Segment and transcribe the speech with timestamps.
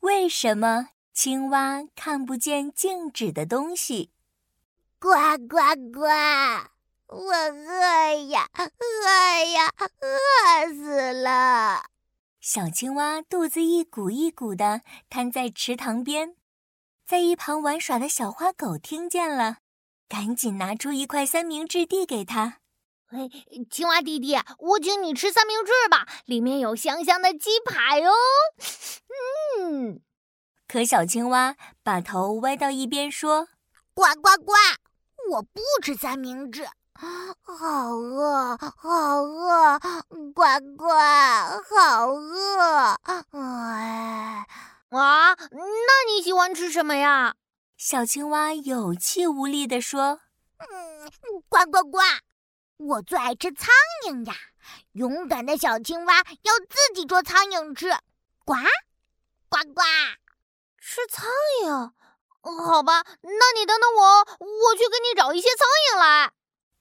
[0.00, 4.10] 为什么青蛙看不见静止的东西？
[4.98, 5.10] 呱
[5.46, 5.58] 呱
[5.92, 6.06] 呱！
[7.06, 11.84] 我饿呀，饿呀，饿死了！
[12.40, 14.80] 小青蛙肚子一鼓一鼓的
[15.10, 16.36] 瘫在池塘边，
[17.06, 19.58] 在一旁玩耍的小花狗听见了，
[20.08, 22.59] 赶紧拿出一块三明治递给他。
[23.10, 23.28] 哎，
[23.68, 28.12] 青蛙弟弟，我请你吃三明治吧，里面有香香的鸡排哦。
[29.58, 30.00] 嗯，
[30.68, 33.48] 可小青蛙把头歪到一边说
[33.92, 34.52] ：“呱呱呱，
[35.32, 39.80] 我不吃三明治，好饿，好饿，
[40.32, 40.42] 呱
[40.78, 40.88] 呱，
[41.74, 42.96] 好饿。”
[43.36, 44.46] 哎，
[44.90, 47.34] 啊，那你喜欢吃什么呀？
[47.76, 50.20] 小青蛙有气无力地说
[50.62, 51.10] ：“嗯，
[51.48, 51.98] 呱呱呱。”
[52.80, 53.68] 我最爱吃苍
[54.06, 54.34] 蝇呀！
[54.92, 57.90] 勇敢的小青蛙要自己捉苍蝇吃，
[58.46, 58.54] 呱
[59.50, 59.82] 呱呱！
[60.78, 61.28] 吃苍
[61.62, 61.92] 蝇？
[62.40, 66.32] 好吧，那你等等我，我去给你找一些苍蝇来。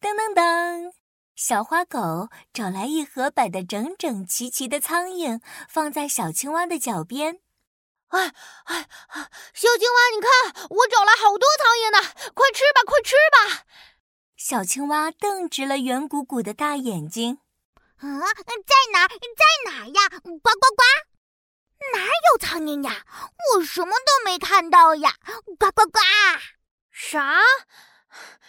[0.00, 0.92] 噔噔噔，
[1.36, 7.38] 小花狗找来一盒摆得整整齐齐的苍蝇，放在小青蛙的脚边。
[8.08, 8.88] 哎哎，
[9.54, 11.98] 小青蛙，你看，我找来好多苍蝇呢，
[12.34, 13.64] 快吃吧，快吃吧！
[14.36, 17.38] 小青蛙瞪直了圆鼓鼓的大眼睛，
[17.96, 19.08] 啊，在哪儿？
[19.08, 20.08] 在哪儿呀？
[20.20, 20.82] 呱呱呱！
[21.92, 23.04] 哪有苍蝇呀？
[23.54, 25.14] 我什么都没看到呀！
[25.58, 26.00] 呱呱呱！
[26.90, 27.40] 啥？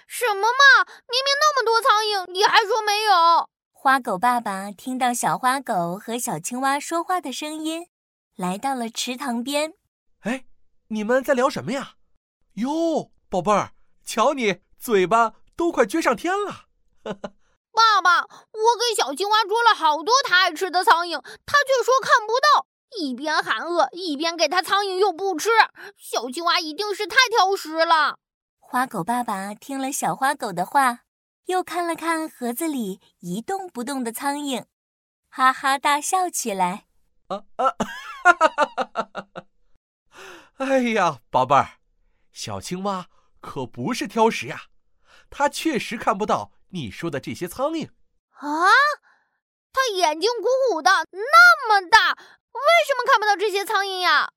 [0.07, 0.85] 什么嘛？
[1.07, 3.49] 明明那么多苍蝇，你还说没有？
[3.71, 7.89] 花狗爸爸听到小花狗和小青蛙说话的声音，
[8.35, 9.73] 来到了池塘边。
[10.21, 10.45] 哎，
[10.87, 11.93] 你们在聊什么呀？
[12.53, 15.35] 哟，宝贝儿，瞧你嘴巴。
[15.55, 16.65] 都快撅上天了，
[17.71, 22.67] 爸爸，我给小青蛙捉了好多它爱吃的苍蝇，它却说看不到。
[22.97, 25.49] 一边喊饿，一边给它苍蝇又不吃，
[25.97, 28.19] 小青蛙一定是太挑食了。
[28.59, 30.99] 花狗爸爸听了小花狗的话，
[31.45, 34.65] 又看了看盒子里一动不动的苍蝇，
[35.29, 36.85] 哈哈大笑起来。
[37.27, 37.75] 啊啊！
[38.23, 39.45] 哈哈哈哈哈！
[40.57, 41.79] 哎呀，宝贝儿，
[42.31, 43.07] 小青蛙
[43.41, 44.61] 可不是挑食呀。
[45.37, 47.89] 他确实看不到你说的这些苍蝇
[48.29, 48.69] 啊！
[49.73, 54.31] 他眼睛鼓鼓的，那么大，为什么看不到这些苍蝇呀？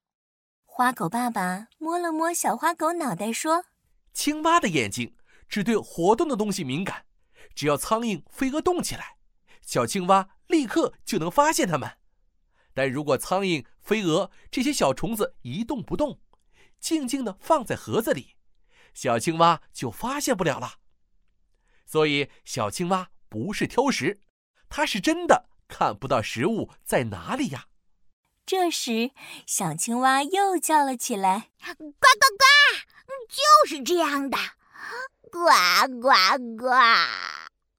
[0.65, 3.63] 花狗爸爸摸了摸小花狗脑袋，说
[4.11, 5.15] ：“青蛙的眼睛
[5.47, 7.05] 只对活动的东西敏感，
[7.55, 9.15] 只要苍蝇、飞蛾动起来，
[9.61, 11.89] 小青蛙立刻就能发现它们。
[12.73, 16.19] 但如果苍蝇、飞蛾这些小虫子一动不动，
[16.81, 18.35] 静静的放在盒子里，
[18.93, 20.73] 小青蛙就发现不了了。”
[21.91, 24.21] 所以，小青蛙不是挑食，
[24.69, 27.65] 它是真的看不到食物在哪里呀。
[28.45, 29.09] 这时，
[29.47, 32.45] 小青蛙又叫了起来：“呱呱呱！
[33.27, 34.37] 就是这样的，
[35.31, 35.39] 呱
[35.99, 36.09] 呱
[36.59, 36.67] 呱！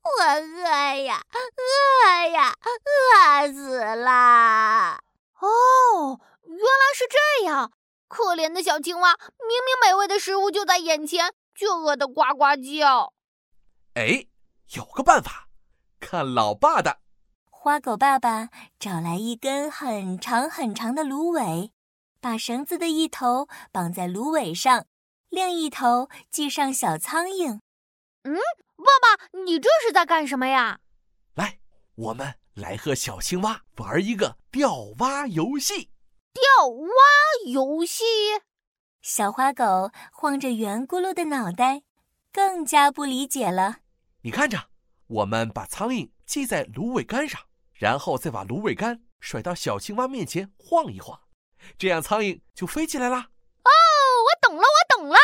[0.03, 0.65] 我饿
[1.04, 5.04] 呀，饿呀，饿死了！
[5.38, 7.71] 哦，原来是这样。
[8.09, 13.12] 可怜的小青蛙，明明美味的食物就在眼前，却饿得呱呱叫。”
[13.95, 14.27] 哎，
[14.75, 15.49] 有个办法，
[15.99, 17.01] 看老爸的。
[17.51, 21.73] 花狗爸爸找来一根很长很长的芦苇，
[22.21, 24.87] 把绳子的一头绑在芦苇上，
[25.28, 27.61] 另一头系上小苍蝇。
[28.23, 28.37] 嗯，
[28.77, 30.78] 爸爸，你这是在干什么呀？
[31.34, 31.59] 来，
[31.97, 35.91] 我们来和小青蛙玩一个钓蛙游戏。
[36.33, 36.95] 钓蛙
[37.47, 38.05] 游戏？
[39.03, 41.83] 小花狗晃着圆咕噜的脑袋。
[42.33, 43.79] 更加不理解了。
[44.23, 44.69] 你看着，
[45.07, 47.41] 我们把苍蝇系在芦苇杆上，
[47.73, 51.21] 然后再把芦苇杆甩到小青蛙面前晃一晃，
[51.79, 53.31] 这样苍蝇就飞起来啦。
[53.65, 53.71] 哦，
[54.25, 55.17] 我懂了，我懂了。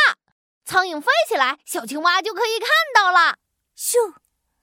[0.65, 3.37] 苍蝇飞起来，小青蛙就可以看到了。
[3.77, 4.15] 咻！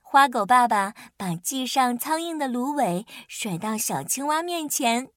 [0.02, 5.12] 花狗爸爸把系上苍蝇的芦苇甩到小青蛙面前，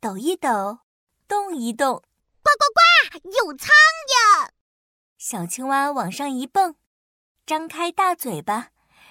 [0.00, 0.80] 抖一抖，
[1.26, 1.94] 动一动，
[2.42, 3.70] 呱呱呱，有苍
[4.06, 4.57] 蝇。
[5.30, 6.76] 小青蛙往上一蹦，
[7.44, 8.70] 张开大嘴巴，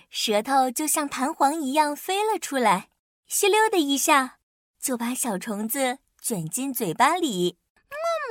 [0.09, 2.89] 舌头就像弹簧一样飞了出来，
[3.27, 4.39] 吸溜的一下，
[4.81, 7.59] 就把小虫子卷进嘴巴里。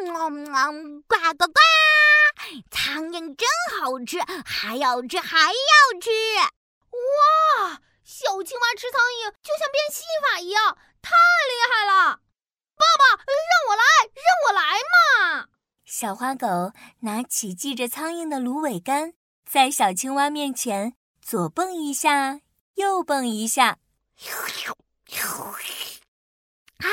[0.01, 0.13] 嗯
[1.03, 1.61] 呱呱呱！
[2.73, 3.47] 苍蝇真
[3.79, 6.11] 好吃，还要吃，还要吃！
[6.91, 12.19] 哇，小青蛙吃苍蝇就像变戏法一样，太厉害了！
[12.75, 14.61] 爸爸，让我来，让我来
[15.39, 15.49] 嘛！
[15.99, 19.15] 小花狗拿起系着苍蝇的芦苇杆，
[19.47, 22.43] 在小青蛙面前左蹦一下，
[22.75, 23.79] 右蹦一下。
[26.77, 26.89] 啊，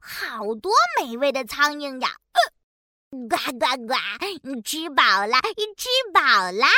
[0.00, 2.16] 好多美味的苍蝇呀！
[3.10, 3.94] 呱呱呱！
[4.42, 5.36] 你吃饱了，
[5.76, 6.68] 吃饱啦！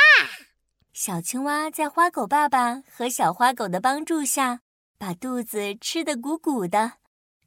[0.91, 4.59] 小青蛙在花狗爸爸和小花狗的帮助下，
[4.97, 6.95] 把肚子吃得鼓鼓的，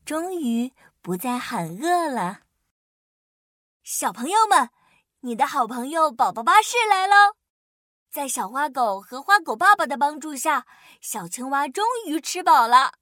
[0.06, 0.72] 终于
[1.02, 2.47] 不再喊饿了。
[3.90, 4.68] 小朋友们，
[5.20, 7.36] 你的好朋友宝宝巴士来喽！
[8.10, 10.66] 在小花狗和花狗爸爸的帮助下，
[11.00, 12.92] 小青蛙终于吃饱了。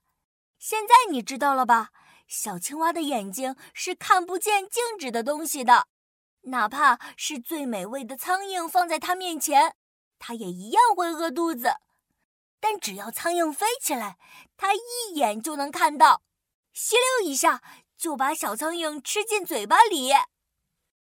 [0.61, 1.91] 现在你知道了吧？
[2.29, 5.89] 小青蛙的眼睛是看不见静止的东西的，
[6.43, 9.75] 哪怕是最美味的苍蝇放在它面前，
[10.21, 11.75] 它也一样会饿肚子。
[12.61, 14.19] 但只要苍蝇飞起来，
[14.57, 16.23] 它一眼就能看到，
[16.73, 17.61] 吸溜一下
[17.99, 20.13] 就把小苍蝇吃进嘴巴里。